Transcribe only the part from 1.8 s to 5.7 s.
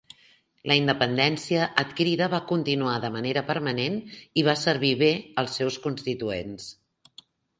adquirida va continuar de manera permanent i va servir bé als